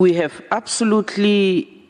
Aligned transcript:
We 0.00 0.14
have 0.14 0.42
absolutely, 0.50 1.84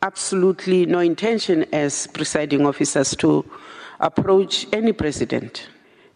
absolutely 0.00 0.86
no 0.86 1.00
intention 1.00 1.66
as 1.74 2.06
presiding 2.06 2.64
officers 2.64 3.16
to 3.16 3.44
approach 3.98 4.68
any 4.72 4.92
president 4.92 5.68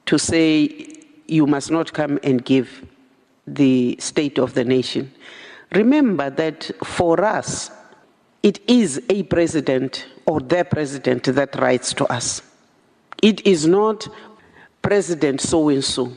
to 0.07 0.17
say 0.17 0.87
you 1.27 1.49
must 1.49 1.73
not 1.73 1.93
come 1.93 2.21
and 2.23 2.45
give 2.45 2.87
the 3.49 3.97
state 3.99 4.39
of 4.39 4.55
the 4.55 4.65
nation. 4.65 5.13
Remember 5.73 6.31
that 6.31 6.71
for 6.85 7.21
us, 7.25 7.73
it 8.45 8.61
is 8.71 9.03
a 9.11 9.25
president 9.25 10.07
or 10.27 10.39
the 10.39 10.65
president 10.65 11.25
that 11.25 11.57
writes 11.57 11.93
to 11.95 12.05
us. 12.13 12.43
It 13.23 13.45
is 13.45 13.67
not 13.67 14.07
President 14.83 15.41
so 15.41 15.69
and 15.69 15.85
so. 15.85 16.13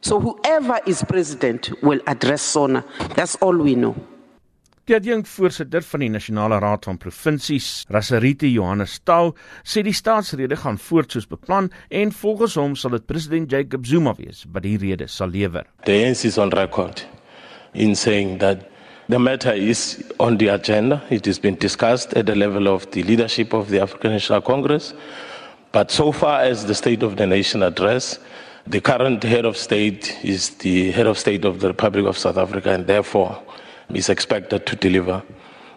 So 0.00 0.20
whoever 0.20 0.80
is 0.84 1.02
president 1.08 1.70
will 1.82 2.00
address 2.06 2.42
SONA. 2.42 2.84
That's 3.14 3.36
all 3.36 3.56
we 3.56 3.74
know. 3.76 3.96
Die 4.84 4.92
adjunkvoorsitter 4.92 5.80
van 5.88 6.02
die 6.02 6.10
Nasionale 6.12 6.58
Raad 6.60 6.84
van 6.84 6.98
Provinsies, 7.00 7.86
Rasarite 7.88 8.50
Johannes 8.52 8.98
Tau, 9.08 9.30
sê 9.64 9.80
die 9.80 9.94
staatsrede 9.96 10.58
gaan 10.60 10.76
voort 10.76 11.14
soos 11.14 11.24
beplan 11.30 11.70
en 11.88 12.12
volgens 12.12 12.58
hom 12.60 12.74
sal 12.76 12.92
dit 12.92 13.06
president 13.08 13.48
Jacob 13.48 13.88
Zuma 13.88 14.12
wees 14.18 14.42
wat 14.52 14.66
die 14.66 14.74
rede 14.82 15.08
sal 15.08 15.32
lewer. 15.32 15.64
The 15.88 15.96
ANC 16.02 16.26
is 16.28 16.36
on 16.36 16.52
record 16.52 17.00
in 17.72 17.96
saying 17.96 18.42
that 18.44 18.68
the 19.08 19.18
matter 19.18 19.56
is 19.56 20.04
on 20.20 20.36
the 20.36 20.52
agenda. 20.52 21.00
It 21.08 21.24
has 21.24 21.40
been 21.40 21.56
discussed 21.56 22.12
at 22.12 22.26
the 22.26 22.36
level 22.36 22.68
of 22.68 22.84
the 22.92 23.08
leadership 23.08 23.54
of 23.54 23.72
the 23.72 23.80
African 23.80 24.12
National 24.12 24.42
Congress. 24.42 24.92
But 25.72 25.90
so 25.92 26.12
far 26.12 26.42
as 26.42 26.66
the 26.66 26.74
State 26.74 27.02
of 27.02 27.16
the 27.16 27.26
Nation 27.26 27.62
address, 27.62 28.18
the 28.66 28.82
current 28.82 29.24
head 29.24 29.46
of 29.46 29.56
state 29.56 30.14
is 30.22 30.50
the 30.60 30.90
head 30.90 31.06
of 31.06 31.18
state 31.18 31.46
of 31.46 31.60
the 31.60 31.68
Republic 31.68 32.04
of 32.04 32.18
South 32.18 32.36
Africa 32.36 32.68
and 32.68 32.86
therefore 32.86 33.40
is 33.92 34.08
expected 34.08 34.64
to 34.66 34.76
deliver 34.76 35.22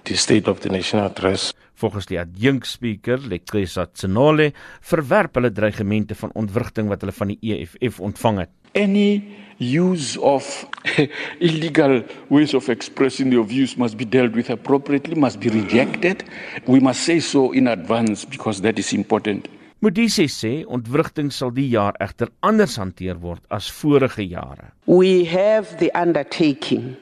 the 0.07 0.15
State 0.15 0.47
of 0.47 0.61
the 0.61 0.69
Nation 0.69 0.99
address. 0.99 1.53
Volgens 1.77 2.07
die 2.09 2.17
adjunk 2.17 2.65
speaker, 2.65 3.19
Lekresa 3.21 3.85
Tsenole, 3.91 4.51
verwerp 4.81 5.37
hulle 5.37 5.51
dreigemente 5.53 6.15
van 6.17 6.31
ontwrigting 6.33 6.87
wat 6.89 7.03
hulle 7.03 7.13
van 7.13 7.33
die 7.33 7.37
EFF 7.53 7.99
ontvang 8.01 8.39
het. 8.45 8.53
Any 8.77 9.21
use 9.59 10.17
of 10.21 10.65
illegal 11.49 12.01
ways 12.33 12.55
of 12.57 12.69
expressing 12.69 13.33
your 13.33 13.45
views 13.45 13.75
must 13.77 13.97
be 13.97 14.05
dealt 14.05 14.33
with 14.33 14.49
appropriately, 14.49 15.15
must 15.15 15.39
be 15.39 15.53
rejected. 15.53 16.23
We 16.65 16.79
must 16.79 17.03
say 17.05 17.19
so 17.19 17.51
in 17.51 17.67
advance 17.67 18.25
because 18.25 18.61
that 18.61 18.79
is 18.79 18.93
important. 18.93 19.47
Modise 19.85 20.25
sê 20.33 20.63
ontwrigting 20.65 21.29
sal 21.29 21.51
die 21.53 21.67
jaar 21.69 21.93
egter 22.01 22.31
anders 22.41 22.79
hanteer 22.81 23.19
word 23.21 23.43
as 23.53 23.67
vorige 23.69 24.25
jare. 24.25 24.71
We 24.89 25.27
have 25.29 25.77
the 25.77 25.91
undertaking 25.93 26.95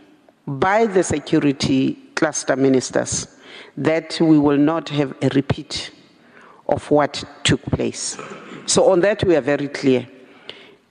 by 0.47 0.88
the 0.88 1.03
security 1.03 1.97
cluster 2.15 2.55
ministers 2.55 3.27
that 3.77 4.19
we 4.21 4.38
will 4.38 4.57
not 4.57 4.89
have 4.89 5.13
a 5.21 5.29
repeat 5.29 5.91
of 6.67 6.89
what 6.91 7.23
took 7.43 7.61
place. 7.63 8.17
So, 8.66 8.91
on 8.91 9.01
that, 9.01 9.23
we 9.23 9.35
are 9.35 9.41
very 9.41 9.67
clear. 9.67 10.07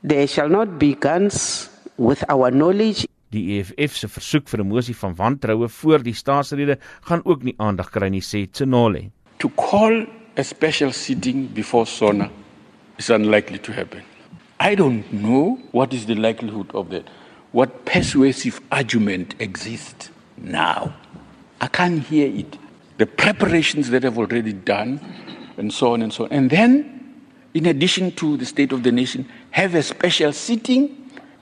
There 0.03 0.27
shall 0.27 0.49
not 0.49 0.79
be 0.79 0.95
guns 0.95 1.71
with 1.97 2.25
our 2.29 2.51
knowledge. 2.51 3.07
Die 3.31 3.59
EFF 3.59 3.97
se 3.97 4.09
versoek 4.09 4.49
vir 4.49 4.61
'n 4.61 4.69
mosie 4.69 4.95
van 4.95 5.15
wantroue 5.15 5.69
voor 5.69 6.03
die 6.03 6.15
staatsrede 6.15 6.79
gaan 7.01 7.25
ook 7.25 7.43
nie 7.43 7.55
aandag 7.59 7.91
kry 7.91 8.09
nie 8.09 8.23
sê 8.23 8.47
Tsenole. 8.51 9.11
To 9.39 9.51
call 9.57 10.07
a 10.39 10.43
special 10.43 10.93
sitting 10.93 11.53
before 11.53 11.87
SONA 11.87 12.31
is 12.99 13.11
unlikely 13.11 13.59
to 13.59 13.73
happen. 13.73 14.03
I 14.61 14.77
don't 14.77 15.11
know 15.11 15.59
what 15.73 15.93
is 15.93 16.05
the 16.07 16.15
likelihood 16.15 16.71
of 16.75 16.91
that. 16.91 17.11
What 17.55 17.85
persuasive 17.87 18.61
argument 18.73 19.35
exists 19.39 20.11
now. 20.39 20.93
I 21.61 21.69
can't 21.69 22.03
hear 22.03 22.27
it. 22.27 22.59
The 22.99 23.07
preparations 23.07 23.91
that 23.91 24.03
have 24.03 24.19
already 24.19 24.53
done, 24.53 24.99
and 25.57 25.73
so 25.73 25.93
on 25.95 26.03
and 26.03 26.13
so 26.13 26.25
on. 26.25 26.33
And 26.33 26.51
then, 26.51 26.83
in 27.55 27.67
addition 27.67 28.11
to 28.17 28.37
the 28.37 28.45
State 28.45 28.73
of 28.73 28.83
the 28.83 28.91
Nation, 28.91 29.29
have 29.53 29.77
a 29.77 29.83
special 29.83 30.33
sitting? 30.33 30.91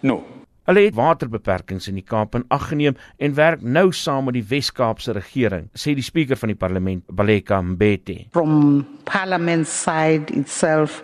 No. 0.02 0.22
Hulle 0.68 0.84
het 0.84 0.94
waterbeperkings 0.94 1.88
in 1.88 1.96
die 1.98 2.04
Kaap 2.06 2.36
in 2.38 2.44
ag 2.54 2.68
geneem 2.70 2.94
en 3.18 3.32
werk 3.34 3.64
nou 3.64 3.88
saam 3.96 4.28
met 4.28 4.36
die 4.36 4.44
Wes-Kaapse 4.46 5.16
regering, 5.16 5.66
sê 5.74 5.96
die 5.96 6.04
spreker 6.04 6.38
van 6.38 6.52
die 6.52 6.58
parlement, 6.60 7.02
Baleka 7.08 7.58
Mbete. 7.64 8.28
From 8.36 8.84
parliament 9.08 9.66
side 9.66 10.30
itself, 10.36 11.00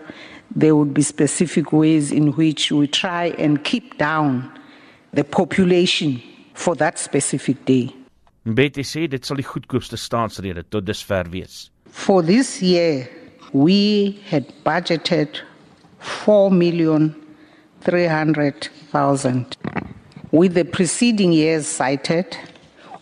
there 0.55 0.77
would 0.77 0.93
be 0.93 1.03
specific 1.03 1.73
ways 1.73 2.13
in 2.13 2.31
which 2.37 2.71
we 2.71 2.87
try 2.87 3.33
and 3.41 3.65
keep 3.65 3.97
down 3.97 4.47
the 5.13 5.23
population 5.23 6.21
for 6.53 6.75
that 6.75 6.99
specific 6.99 7.65
day. 7.65 7.93
Mbete 8.45 8.83
sê 8.83 9.07
dit 9.07 9.25
sal 9.25 9.37
die 9.37 9.45
goedkoopste 9.45 9.97
staatsrede 9.97 10.63
tot 10.69 10.85
dusver 10.85 11.27
wees. 11.31 11.69
For 11.91 12.21
this 12.23 12.61
year, 12.61 13.09
we 13.53 14.19
had 14.29 14.45
budgeted 14.63 15.41
4 15.99 16.51
million 16.51 17.15
300,000. 17.81 19.57
With 20.31 20.53
the 20.53 20.65
preceding 20.65 21.31
years 21.31 21.65
cited, 21.65 22.37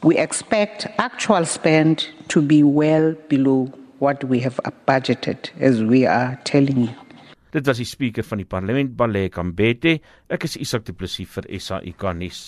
we 0.03 0.17
expect 0.17 0.87
actual 0.97 1.45
spend 1.45 2.07
to 2.29 2.41
be 2.41 2.63
well 2.63 3.13
below 3.27 3.71
what 3.99 4.23
we 4.23 4.39
have 4.39 4.59
budgeted 4.87 5.49
as 5.59 5.83
we 5.83 6.05
are 6.05 6.39
telling 6.43 6.81
you. 6.81 6.95
Dit 7.51 7.67
was 7.67 7.79
die 7.79 7.87
spreker 7.87 8.25
van 8.27 8.41
die 8.41 8.49
parlement 8.49 8.95
Baleka 8.97 9.43
Mbete. 9.43 9.97
Ek 10.27 10.47
is 10.49 10.57
Isak 10.59 10.87
Du 10.87 10.95
Plessis 10.97 11.29
vir 11.31 11.47
SAIK 11.47 12.09
nuus. 12.19 12.41